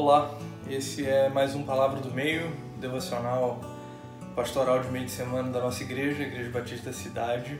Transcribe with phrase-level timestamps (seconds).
[0.00, 0.32] Olá,
[0.70, 2.48] esse é mais um Palavra do Meio,
[2.78, 3.60] devocional
[4.36, 7.58] pastoral de meio de semana da nossa igreja, Igreja Batista Cidade.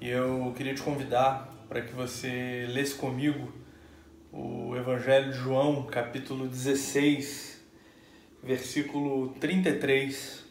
[0.00, 3.52] E eu queria te convidar para que você lesse comigo
[4.32, 7.60] o Evangelho de João, capítulo 16,
[8.40, 10.44] versículo 33.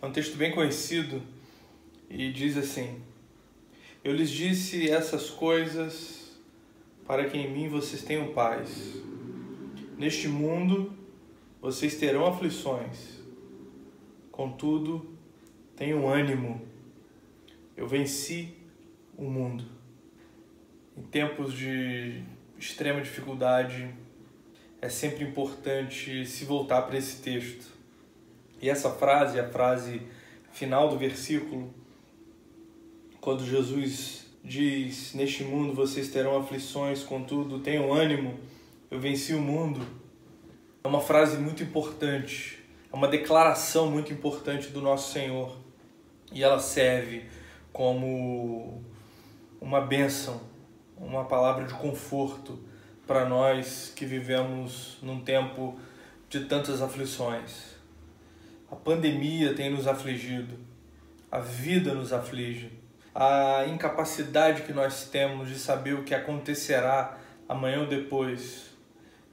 [0.00, 1.22] É um texto bem conhecido
[2.08, 3.02] e diz assim:
[4.02, 6.34] Eu lhes disse essas coisas
[7.06, 9.04] para que em mim vocês tenham paz.
[9.96, 10.92] Neste mundo
[11.58, 13.18] vocês terão aflições,
[14.30, 15.16] contudo,
[15.74, 16.60] tenham ânimo.
[17.74, 18.54] Eu venci
[19.16, 19.64] o mundo.
[20.94, 22.22] Em tempos de
[22.58, 23.88] extrema dificuldade,
[24.82, 27.72] é sempre importante se voltar para esse texto.
[28.60, 30.02] E essa frase, a frase
[30.52, 31.72] final do versículo,
[33.18, 38.38] quando Jesus diz: Neste mundo vocês terão aflições, contudo, tenham ânimo
[38.90, 39.84] eu venci o mundo,
[40.84, 45.56] é uma frase muito importante, é uma declaração muito importante do nosso Senhor.
[46.32, 47.24] E ela serve
[47.72, 48.82] como
[49.60, 50.40] uma bênção,
[50.96, 52.58] uma palavra de conforto
[53.06, 55.78] para nós que vivemos num tempo
[56.28, 57.74] de tantas aflições.
[58.70, 60.58] A pandemia tem nos afligido,
[61.30, 62.72] a vida nos aflige,
[63.14, 68.75] a incapacidade que nós temos de saber o que acontecerá amanhã ou depois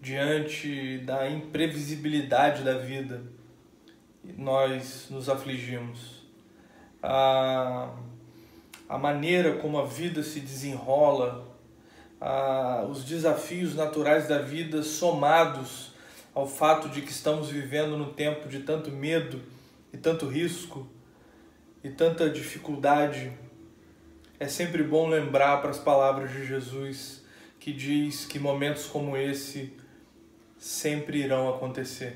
[0.04, 3.24] diante da imprevisibilidade da vida,
[4.38, 6.26] nós nos afligimos.
[7.02, 7.90] A,
[8.90, 11.48] a maneira como a vida se desenrola,
[12.20, 15.94] a, os desafios naturais da vida somados
[16.36, 19.42] ao fato de que estamos vivendo no tempo de tanto medo
[19.94, 20.86] e tanto risco
[21.82, 23.32] e tanta dificuldade,
[24.38, 27.24] é sempre bom lembrar para as palavras de Jesus
[27.58, 29.82] que diz que momentos como esse
[30.64, 32.16] sempre irão acontecer.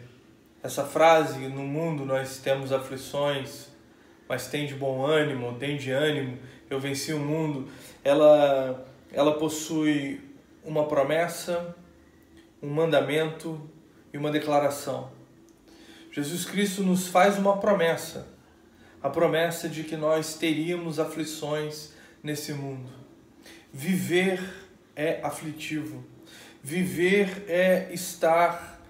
[0.63, 3.68] Essa frase, no mundo nós temos aflições,
[4.25, 7.69] mas tem de bom ânimo, tem de ânimo, eu venci o mundo,
[8.06, 10.22] ela, ela possui
[10.63, 11.75] uma promessa,
[12.63, 13.69] um mandamento
[14.13, 15.12] e uma declaração.
[16.09, 18.29] Jesus Cristo nos faz uma promessa,
[19.03, 21.94] a promessa de que nós teríamos aflições
[22.24, 22.90] nesse mundo.
[23.74, 24.41] Viver
[24.96, 26.16] é aflitivo
[26.63, 28.81] Viver é estar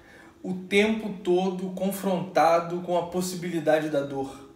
[0.41, 4.51] o tempo todo confrontado com a possibilidade da dor,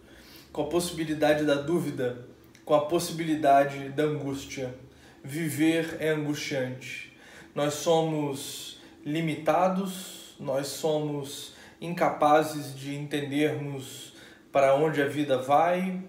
[0.52, 2.26] com a possibilidade da dúvida,
[2.64, 4.74] com a possibilidade da angústia.
[5.22, 7.12] Viver é angustiante.
[7.54, 14.14] Nós somos limitados, nós somos incapazes de entendermos
[14.50, 16.02] para onde a vida vai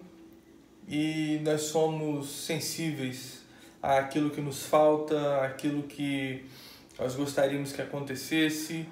[0.87, 3.41] e nós somos sensíveis
[3.81, 6.45] àquilo que nos falta, àquilo que
[6.97, 8.87] nós gostaríamos que acontecesse.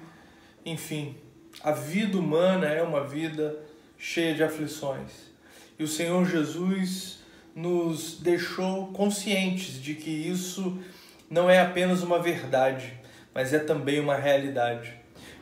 [0.64, 1.16] Enfim,
[1.62, 3.58] a vida humana é uma vida
[3.98, 5.32] cheia de aflições.
[5.78, 7.20] E o Senhor Jesus
[7.54, 10.78] nos deixou conscientes de que isso
[11.30, 12.92] não é apenas uma verdade,
[13.34, 14.94] mas é também uma realidade.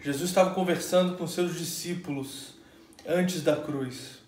[0.03, 2.55] Jesus estava conversando com seus discípulos
[3.07, 4.19] antes da cruz.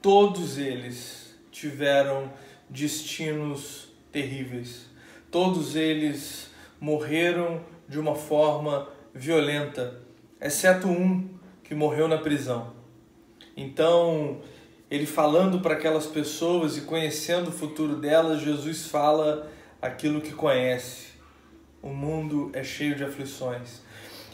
[0.00, 2.32] Todos eles tiveram
[2.68, 4.86] destinos terríveis.
[5.30, 6.51] Todos eles
[6.82, 10.00] morreram de uma forma violenta,
[10.40, 11.28] exceto um
[11.62, 12.72] que morreu na prisão.
[13.56, 14.40] Então,
[14.90, 19.48] ele falando para aquelas pessoas e conhecendo o futuro delas, Jesus fala
[19.80, 21.12] aquilo que conhece.
[21.80, 23.80] O mundo é cheio de aflições.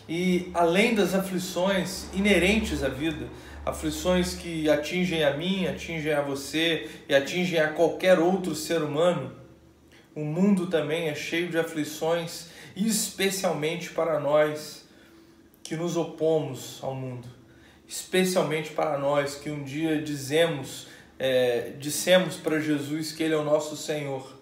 [0.09, 3.29] E além das aflições inerentes à vida,
[3.67, 9.37] aflições que atingem a mim, atingem a você e atingem a qualquer outro ser humano,
[10.19, 14.85] o mundo também é cheio de aflições, especialmente para nós
[15.63, 17.29] que nos opomos ao mundo,
[17.87, 20.89] especialmente para nós que um dia dizemos,
[21.21, 24.37] é, dissemos para Jesus que Ele é o nosso Senhor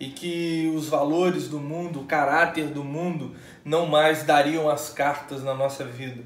[0.00, 5.44] e que os valores do mundo, o caráter do mundo, não mais dariam as cartas
[5.44, 6.24] na nossa vida.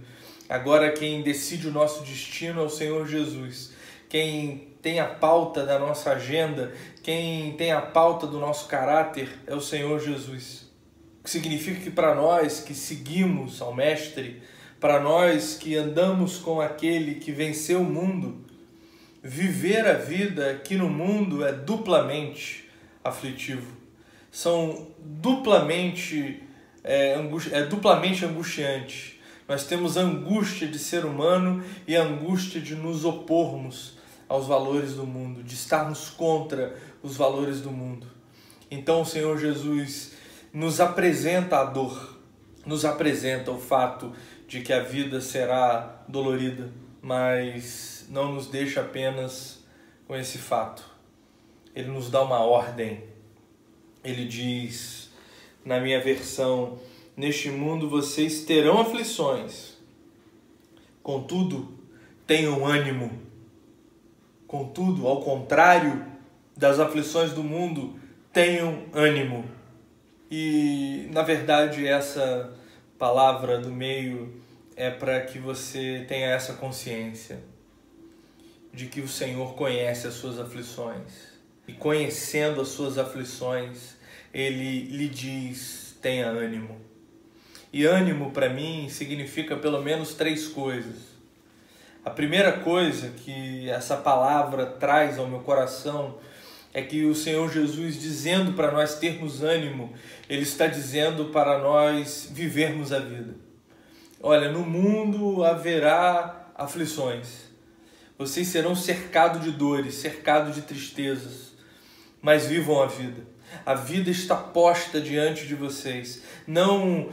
[0.48, 3.74] Agora quem decide o nosso destino é o Senhor Jesus.
[4.08, 9.54] Quem tem a pauta da nossa agenda, quem tem a pauta do nosso caráter é
[9.54, 10.70] o Senhor Jesus.
[11.20, 14.42] O que significa que para nós que seguimos ao Mestre,
[14.78, 18.44] para nós que andamos com aquele que venceu o mundo,
[19.22, 22.68] viver a vida aqui no mundo é duplamente
[23.02, 23.74] aflitivo.
[24.30, 26.42] São duplamente
[26.84, 27.14] é,
[27.52, 29.18] é duplamente angustiante.
[29.48, 33.93] Nós temos angústia de ser humano e angústia de nos opormos
[34.28, 38.06] aos valores do mundo, de estarmos contra os valores do mundo.
[38.70, 40.12] Então o Senhor Jesus
[40.52, 42.18] nos apresenta a dor,
[42.64, 44.12] nos apresenta o fato
[44.46, 46.72] de que a vida será dolorida,
[47.02, 49.64] mas não nos deixa apenas
[50.06, 50.84] com esse fato.
[51.74, 53.04] Ele nos dá uma ordem.
[54.02, 55.10] Ele diz,
[55.64, 56.78] na minha versão,
[57.16, 59.74] neste mundo vocês terão aflições.
[61.02, 61.76] Contudo,
[62.26, 63.23] tenham ânimo.
[64.54, 66.06] Contudo, ao contrário
[66.56, 67.98] das aflições do mundo,
[68.32, 69.44] tenham ânimo.
[70.30, 72.54] E, na verdade, essa
[72.96, 74.40] palavra do meio
[74.76, 77.40] é para que você tenha essa consciência
[78.72, 81.32] de que o Senhor conhece as suas aflições.
[81.66, 83.96] E conhecendo as suas aflições,
[84.32, 86.80] ele lhe diz: tenha ânimo.
[87.72, 91.13] E ânimo para mim significa pelo menos três coisas.
[92.04, 96.18] A primeira coisa que essa palavra traz ao meu coração
[96.74, 99.94] é que o Senhor Jesus, dizendo para nós termos ânimo,
[100.28, 103.34] Ele está dizendo para nós vivermos a vida.
[104.20, 107.44] Olha, no mundo haverá aflições,
[108.18, 111.52] vocês serão cercados de dores, cercados de tristezas,
[112.20, 113.22] mas vivam a vida.
[113.64, 116.22] A vida está posta diante de vocês.
[116.46, 117.08] Não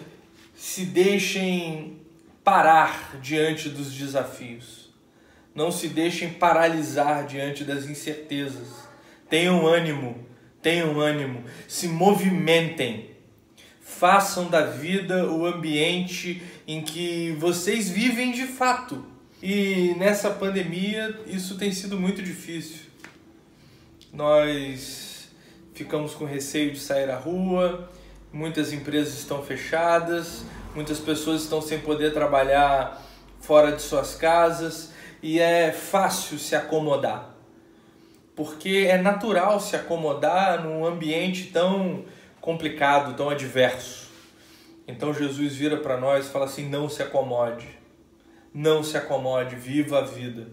[0.56, 2.00] se deixem
[2.44, 4.81] parar diante dos desafios.
[5.54, 8.68] Não se deixem paralisar diante das incertezas.
[9.30, 10.26] Tenham ânimo,
[10.62, 13.12] tenham ânimo, se movimentem.
[13.82, 19.06] Façam da vida o ambiente em que vocês vivem de fato.
[19.44, 22.86] E nessa pandemia isso tem sido muito difícil.
[24.14, 25.30] Nós
[25.74, 27.90] ficamos com receio de sair à rua,
[28.32, 30.44] muitas empresas estão fechadas,
[30.74, 33.02] muitas pessoas estão sem poder trabalhar
[33.40, 34.91] fora de suas casas
[35.22, 37.36] e é fácil se acomodar.
[38.36, 42.06] Porque é natural se acomodar num ambiente tão
[42.40, 44.10] complicado, tão adverso.
[44.88, 47.68] Então Jesus vira para nós e fala assim: não se acomode,
[48.54, 50.48] não se acomode, viva a vida.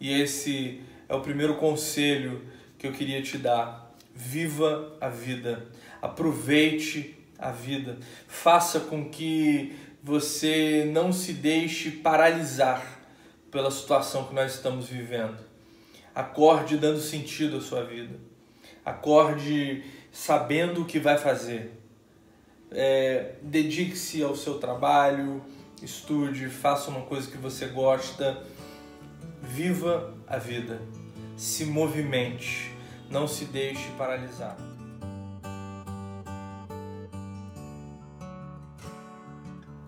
[0.00, 2.42] E esse é o primeiro conselho
[2.78, 3.88] que eu queria te dar.
[4.14, 5.66] Viva a vida,
[6.02, 12.97] aproveite a vida, faça com que você não se deixe paralisar
[13.50, 15.38] pela situação que nós estamos vivendo.
[16.14, 18.18] Acorde dando sentido à sua vida,
[18.84, 21.72] acorde sabendo o que vai fazer.
[22.70, 25.42] É, Dedique-se ao seu trabalho,
[25.82, 28.42] estude, faça uma coisa que você gosta,
[29.42, 30.80] viva a vida
[31.38, 32.74] se movimente,
[33.08, 34.56] não se deixe paralisar.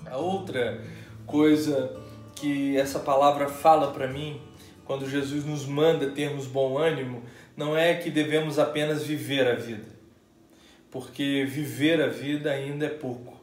[0.07, 0.85] A outra
[1.27, 2.01] coisa
[2.41, 4.41] que essa palavra fala para mim,
[4.85, 7.23] quando Jesus nos manda termos bom ânimo,
[7.57, 9.89] não é que devemos apenas viver a vida,
[10.91, 13.41] porque viver a vida ainda é pouco.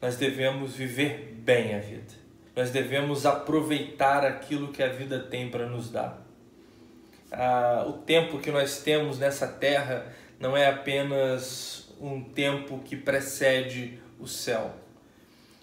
[0.00, 2.14] Nós devemos viver bem a vida.
[2.54, 6.26] Nós devemos aproveitar aquilo que a vida tem para nos dar
[7.32, 10.06] ah, o tempo que nós temos nessa terra
[10.38, 14.74] não é apenas um tempo que precede o céu.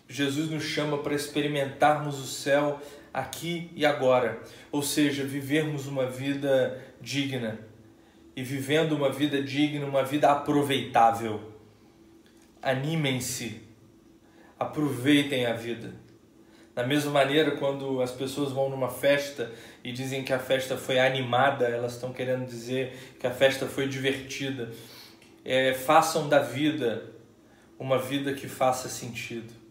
[0.08, 2.80] Jesus nos chama para experimentarmos o céu
[3.14, 4.42] aqui e agora,
[4.72, 7.60] ou seja, vivermos uma vida digna.
[8.36, 11.40] E vivendo uma vida digna, uma vida aproveitável.
[12.62, 13.62] Animem-se,
[14.58, 15.94] aproveitem a vida.
[16.74, 19.52] Da mesma maneira, quando as pessoas vão numa festa
[19.84, 23.88] e dizem que a festa foi animada, elas estão querendo dizer que a festa foi
[23.88, 24.72] divertida.
[25.46, 27.12] É, façam da vida
[27.78, 29.63] uma vida que faça sentido.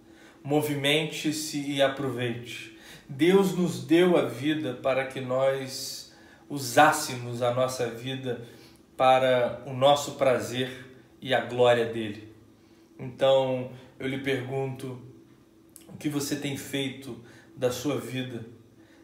[0.42, 2.76] Movimente-se e aproveite.
[3.08, 6.12] Deus nos deu a vida para que nós
[6.49, 8.42] usássemos a nossa vida
[8.96, 10.87] para o nosso prazer
[11.20, 12.32] e a glória dele.
[12.99, 15.00] Então eu lhe pergunto,
[15.88, 17.20] o que você tem feito
[17.56, 18.44] da sua vida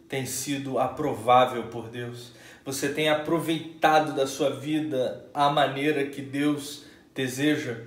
[0.08, 2.32] tem sido aprovável por Deus?
[2.64, 7.82] Você tem aproveitado da sua vida a maneira que Deus deseja?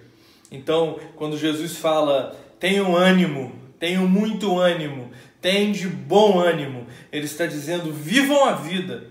[0.52, 7.48] Então, quando Jesus fala, tenham ânimo, tenham muito ânimo, tenham de bom ânimo, ele está
[7.48, 9.08] dizendo, vivam a vida.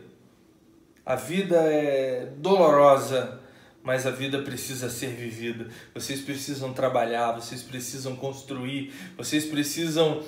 [1.04, 3.40] A vida é dolorosa,
[3.82, 5.66] mas a vida precisa ser vivida.
[5.92, 10.22] Vocês precisam trabalhar, vocês precisam construir, vocês precisam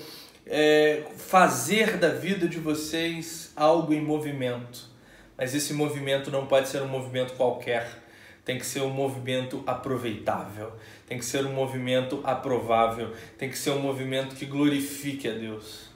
[0.45, 4.91] é, fazer da vida de vocês algo em movimento.
[5.39, 8.02] Mas esse movimento não pode ser um movimento qualquer.
[8.45, 10.73] Tem que ser um movimento aproveitável,
[11.07, 15.91] tem que ser um movimento aprovável, tem que ser um movimento que glorifique a Deus.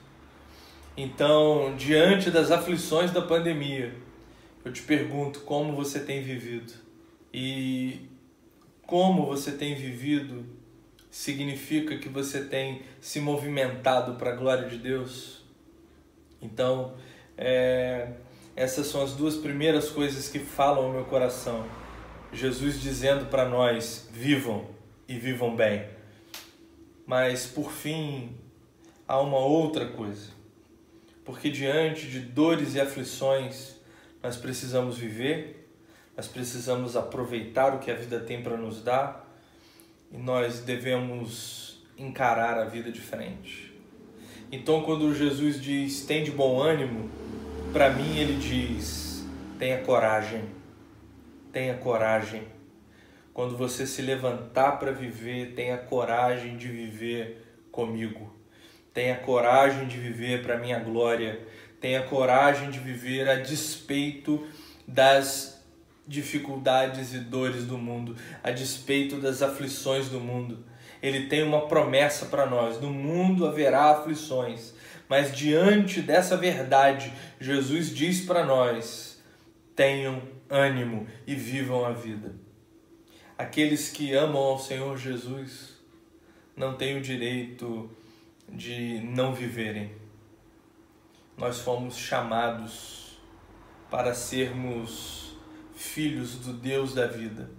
[0.95, 3.93] Então, diante das aflições da pandemia,
[4.63, 6.73] eu te pergunto como você tem vivido
[7.33, 8.09] e
[8.81, 10.45] como você tem vivido
[11.11, 15.43] significa que você tem se movimentado para a glória de Deus?
[16.41, 16.93] Então,
[17.37, 18.09] é,
[18.55, 21.65] essas são as duas primeiras coisas que falam ao meu coração.
[22.37, 24.67] Jesus dizendo para nós: vivam
[25.07, 25.87] e vivam bem.
[27.05, 28.35] Mas, por fim,
[29.07, 30.29] há uma outra coisa.
[31.25, 33.75] Porque diante de dores e aflições,
[34.21, 35.69] nós precisamos viver,
[36.15, 39.27] nós precisamos aproveitar o que a vida tem para nos dar
[40.11, 43.73] e nós devemos encarar a vida de frente.
[44.51, 47.09] Então, quando Jesus diz tem de bom ânimo,
[47.73, 49.25] para mim ele diz
[49.59, 50.43] tenha coragem,
[51.57, 52.43] tenha coragem.
[53.33, 58.31] Quando você se levantar para viver, tenha coragem de viver comigo.
[58.93, 61.41] Tenha coragem de viver para minha glória.
[61.81, 64.45] Tenha coragem de viver a despeito
[64.87, 65.65] das
[66.05, 70.63] dificuldades e dores do mundo, a despeito das aflições do mundo.
[71.01, 74.75] Ele tem uma promessa para nós: no mundo haverá aflições,
[75.09, 79.19] mas diante dessa verdade, Jesus diz para nós:
[79.75, 82.35] tenham ânimo e vivam a vida.
[83.37, 85.77] Aqueles que amam ao Senhor Jesus
[86.55, 87.89] não têm o direito
[88.49, 89.91] de não viverem.
[91.37, 93.17] Nós fomos chamados
[93.91, 95.35] para sermos
[95.75, 97.51] filhos do Deus da vida,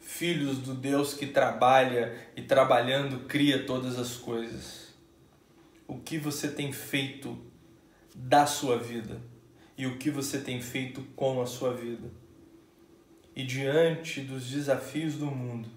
[0.00, 4.94] filhos do Deus que trabalha e trabalhando cria todas as coisas.
[5.86, 7.38] O que você tem feito
[8.14, 9.20] da sua vida
[9.76, 12.10] e o que você tem feito com a sua vida.
[13.34, 15.68] E diante dos desafios do mundo,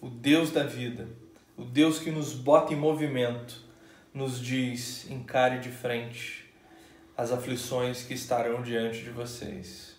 [0.00, 1.08] o Deus da vida,
[1.56, 3.62] o Deus que nos bota em movimento,
[4.14, 6.46] nos diz: encare de frente
[7.16, 9.90] as aflições que estarão diante de vocês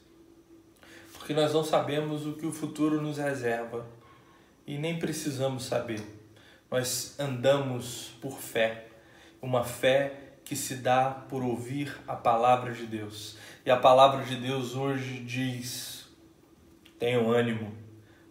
[1.22, 3.88] porque nós não sabemos o que o futuro nos reserva
[4.66, 6.02] e nem precisamos saber.
[6.70, 8.88] Nós andamos por fé,
[9.40, 13.38] uma fé que se dá por ouvir a palavra de Deus.
[13.66, 16.10] E a palavra de Deus hoje diz:
[17.00, 17.74] tenham ânimo,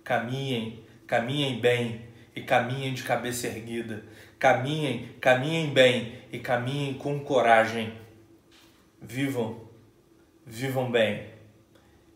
[0.05, 2.03] caminhem, caminhem bem
[2.37, 4.05] e caminhem de cabeça erguida.
[4.39, 7.95] Caminhem, caminhem bem e caminhem com coragem.
[9.00, 9.62] Vivam,
[10.45, 11.25] vivam bem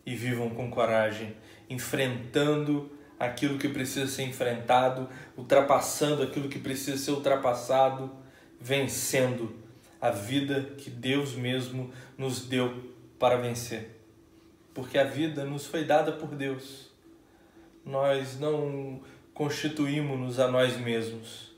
[0.04, 1.34] e vivam com coragem,
[1.70, 8.14] enfrentando aquilo que precisa ser enfrentado, ultrapassando aquilo que precisa ser ultrapassado,
[8.60, 9.63] vencendo
[10.04, 13.88] a vida que Deus mesmo nos deu para vencer.
[14.74, 16.90] Porque a vida nos foi dada por Deus.
[17.86, 19.00] Nós não
[19.32, 21.54] constituímos-nos a nós mesmos.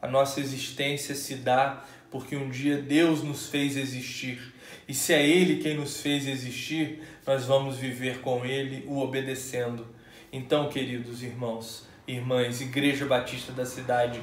[0.00, 4.40] A nossa existência se dá porque um dia Deus nos fez existir.
[4.88, 9.86] E se é Ele quem nos fez existir, nós vamos viver com Ele, o obedecendo.
[10.32, 14.18] Então, queridos irmãos, irmãs, Igreja Batista da cidade,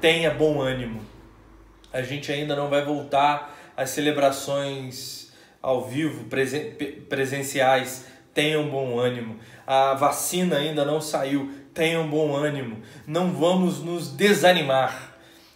[0.00, 1.21] tenha bom ânimo.
[1.92, 6.72] A gente ainda não vai voltar às celebrações ao vivo, presen
[7.08, 8.06] presenciais.
[8.34, 9.38] Tenham bom ânimo.
[9.66, 11.52] A vacina ainda não saiu.
[11.74, 12.80] Tenham bom ânimo.
[13.06, 15.12] Não vamos nos desanimar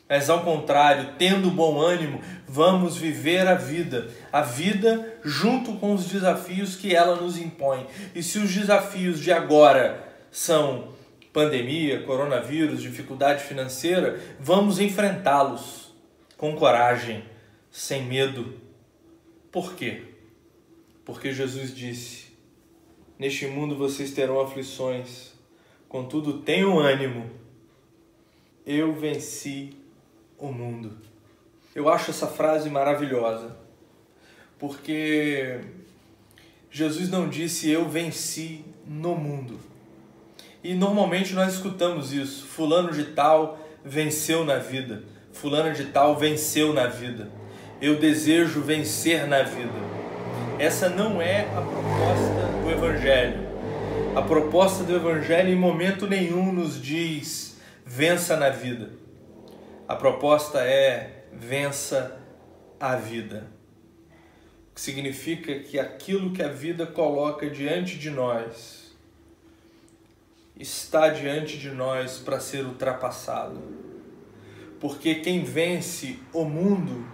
[0.08, 6.06] mas ao contrário, tendo bom ânimo, vamos viver a vida, a vida junto com os
[6.06, 7.86] desafios que ela nos impõe.
[8.14, 10.00] E se os desafios de agora
[10.30, 10.94] são
[11.32, 15.85] pandemia, coronavírus, dificuldade financeira, vamos enfrentá-los
[16.36, 17.24] com coragem,
[17.70, 18.60] sem medo.
[19.50, 20.02] Por quê?
[21.04, 22.26] Porque Jesus disse:
[23.18, 25.32] Neste mundo vocês terão aflições,
[25.88, 27.30] contudo tenham ânimo.
[28.66, 29.76] Eu venci
[30.38, 30.98] o mundo.
[31.74, 33.56] Eu acho essa frase maravilhosa,
[34.58, 35.60] porque
[36.70, 39.58] Jesus não disse eu venci no mundo.
[40.62, 45.04] E normalmente nós escutamos isso: Fulano de Tal venceu na vida,
[45.40, 47.28] Fulano de Tal venceu na vida.
[47.80, 49.86] Eu desejo vencer na vida.
[50.58, 53.46] Essa não é a proposta do Evangelho.
[54.16, 58.90] A proposta do Evangelho em momento nenhum nos diz vença na vida.
[59.86, 62.18] A proposta é vença
[62.80, 63.46] a vida.
[64.70, 68.96] O que significa que aquilo que a vida coloca diante de nós
[70.58, 73.75] está diante de nós para ser ultrapassado.
[74.80, 77.06] Porque quem vence o mundo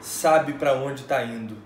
[0.00, 1.56] sabe para onde está indo.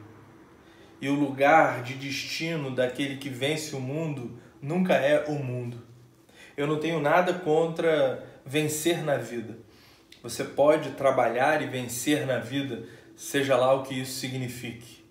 [1.00, 5.82] E o lugar de destino daquele que vence o mundo nunca é o mundo.
[6.56, 9.58] Eu não tenho nada contra vencer na vida.
[10.22, 15.04] Você pode trabalhar e vencer na vida, seja lá o que isso signifique.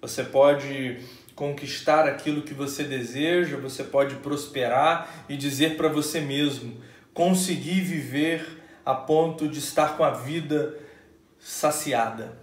[0.00, 0.98] Você pode
[1.34, 6.76] conquistar aquilo que você deseja, você pode prosperar e dizer para você mesmo:
[7.14, 8.57] conseguir viver
[8.88, 10.74] a ponto de estar com a vida
[11.38, 12.38] saciada.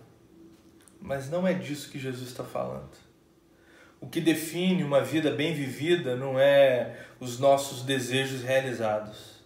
[1.01, 2.91] Mas não é disso que Jesus está falando.
[3.99, 9.43] O que define uma vida bem vivida não é os nossos desejos realizados.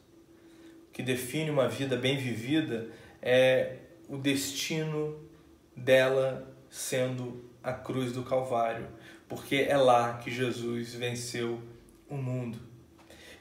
[0.90, 2.90] O que define uma vida bem vivida
[3.22, 3.78] é
[4.10, 5.18] o destino
[5.74, 8.90] dela sendo a cruz do Calvário,
[9.30, 11.62] porque é lá que Jesus venceu
[12.10, 12.60] o mundo.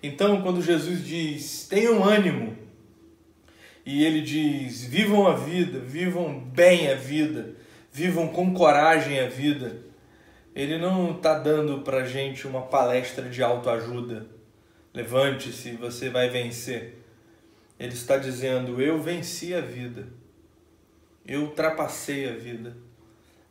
[0.00, 2.67] Então, quando Jesus diz: tenham ânimo,
[3.90, 7.54] e ele diz: vivam a vida, vivam bem a vida,
[7.90, 9.80] vivam com coragem a vida,
[10.54, 14.26] ele não está dando para gente uma palestra de autoajuda.
[14.92, 17.02] Levante-se, você vai vencer.
[17.80, 20.07] Ele está dizendo: Eu venci a vida.
[21.26, 22.76] Eu ultrapassei a vida.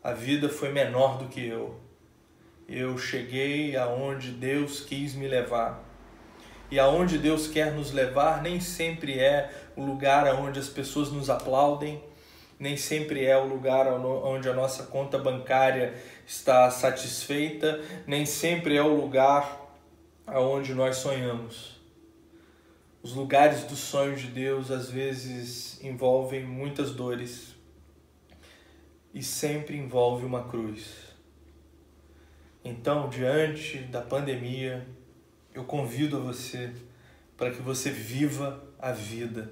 [0.03, 1.79] A vida foi menor do que eu.
[2.69, 5.83] Eu cheguei aonde Deus quis me levar.
[6.69, 11.29] E aonde Deus quer nos levar nem sempre é o lugar onde as pessoas nos
[11.29, 12.03] aplaudem,
[12.59, 15.93] nem sempre é o lugar onde a nossa conta bancária
[16.25, 19.61] está satisfeita, nem sempre é o lugar
[20.25, 21.77] aonde nós sonhamos.
[23.01, 27.55] Os lugares dos sonhos de Deus às vezes envolvem muitas dores
[29.13, 31.07] e sempre envolve uma cruz.
[32.65, 34.85] Então, diante da pandemia,
[35.57, 36.69] eu convido a você
[37.35, 39.49] para que você viva a vida,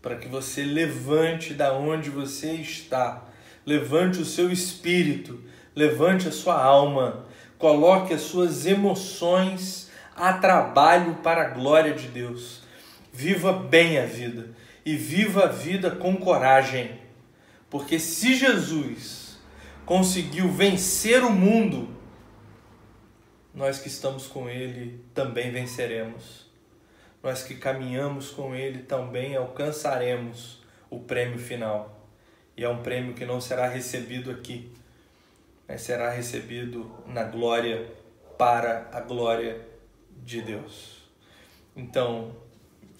[0.00, 3.24] para que você levante da onde você está,
[3.66, 5.40] levante o seu espírito,
[5.74, 7.26] levante a sua alma,
[7.58, 12.62] coloque as suas emoções a trabalho para a glória de Deus.
[13.12, 14.50] Viva bem a vida
[14.84, 17.00] e viva a vida com coragem,
[17.68, 19.38] porque se Jesus
[19.84, 21.95] conseguiu vencer o mundo,
[23.56, 26.44] nós que estamos com Ele também venceremos.
[27.22, 32.06] Nós que caminhamos com Ele também alcançaremos o prêmio final.
[32.54, 34.70] E é um prêmio que não será recebido aqui,
[35.66, 37.90] mas será recebido na glória
[38.36, 39.58] para a glória
[40.22, 41.08] de Deus.
[41.74, 42.36] Então,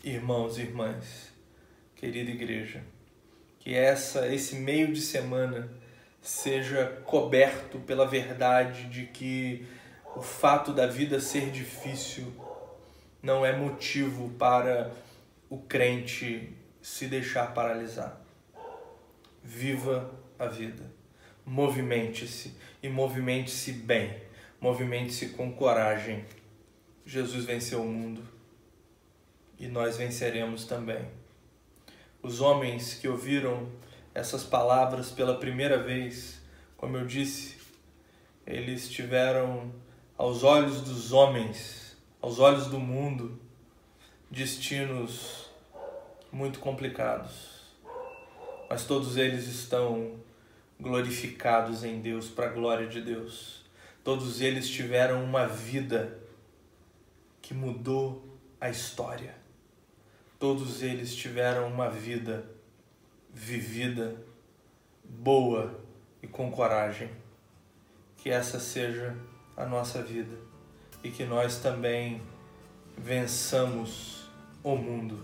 [0.03, 1.33] irmãos e irmãs,
[1.95, 2.83] querida igreja,
[3.59, 5.71] que essa esse meio de semana
[6.23, 9.67] seja coberto pela verdade de que
[10.17, 12.33] o fato da vida ser difícil
[13.23, 14.91] não é motivo para
[15.51, 18.19] o crente se deixar paralisar.
[19.45, 20.91] Viva a vida.
[21.45, 24.23] Movimente-se e movimente-se bem.
[24.59, 26.25] Movimente-se com coragem.
[27.05, 28.23] Jesus venceu o mundo
[29.59, 31.11] e nós venceremos também.
[32.23, 33.71] Os homens que ouviram
[34.15, 36.41] essas palavras pela primeira vez,
[36.75, 37.59] como eu disse,
[38.47, 39.71] eles tiveram
[40.19, 43.39] aos olhos dos homens, aos olhos do mundo,
[44.31, 45.51] destinos
[46.33, 47.57] muito complicados.
[48.69, 50.15] Mas todos eles estão
[50.81, 53.63] glorificados em Deus, para a glória de Deus.
[54.03, 56.19] Todos eles tiveram uma vida
[57.43, 58.25] que mudou
[58.61, 59.35] a história.
[60.39, 62.45] Todos eles tiveram uma vida
[63.33, 64.17] vivida,
[65.05, 65.79] boa
[66.23, 67.11] e com coragem.
[68.17, 69.17] Que essa seja
[69.57, 70.37] a nossa vida
[71.03, 72.21] e que nós também
[72.97, 74.29] vençamos
[74.63, 75.19] o mundo,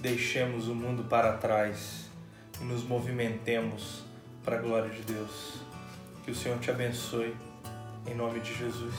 [0.00, 2.06] deixemos o mundo para trás
[2.60, 4.04] e nos movimentemos
[4.44, 5.60] para a glória de Deus.
[6.24, 7.36] Que o Senhor te abençoe,
[8.06, 8.94] em nome de Jesus,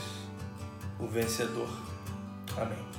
[1.00, 1.70] o vencedor.
[2.56, 2.97] Amém.